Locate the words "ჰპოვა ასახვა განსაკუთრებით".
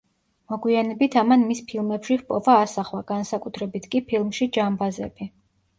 2.23-3.87